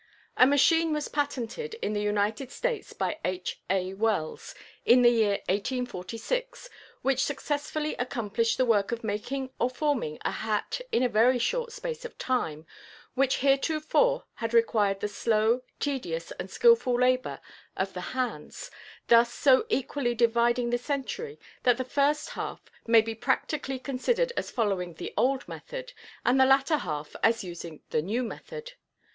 A 0.35 0.47
machine 0.47 0.93
was 0.93 1.09
patented 1.09 1.75
in 1.75 1.93
the 1.93 2.01
United 2.01 2.49
States 2.49 2.91
by 2.91 3.19
H. 3.23 3.61
A. 3.69 3.93
Wells, 3.93 4.55
in 4.83 5.03
the 5.03 5.11
year 5.11 5.37
1846, 5.47 6.71
which 7.03 7.23
successfully 7.23 7.93
accomplished 7.99 8.57
the 8.57 8.65
work 8.65 8.91
of 8.91 9.03
making 9.03 9.51
or 9.59 9.69
forming 9.69 10.17
a 10.21 10.31
hat 10.31 10.81
in 10.91 11.03
a 11.03 11.07
very 11.07 11.37
short 11.37 11.71
space 11.71 12.03
of 12.03 12.17
time, 12.17 12.65
which 13.13 13.41
heretofore 13.45 14.25
had 14.33 14.55
required 14.55 15.01
the 15.01 15.07
slow, 15.07 15.61
tedious 15.79 16.31
and 16.39 16.49
skillful 16.49 16.99
labor 16.99 17.39
of 17.77 17.93
the 17.93 18.01
hands, 18.17 18.71
thus 19.07 19.31
so 19.31 19.67
equally 19.69 20.15
dividing 20.15 20.71
the 20.71 20.79
century 20.79 21.37
that 21.61 21.77
the 21.77 21.85
first 21.85 22.29
half 22.29 22.61
may 22.87 23.01
be 23.01 23.13
practically 23.13 23.77
considered 23.77 24.33
as 24.35 24.49
following 24.49 24.95
the 24.95 25.13
old 25.15 25.47
method, 25.47 25.93
and 26.25 26.39
the 26.39 26.45
latter 26.47 26.77
half 26.77 27.15
as 27.21 27.43
using 27.43 27.81
the 27.91 28.01
new 28.01 28.23
method. 28.23 28.71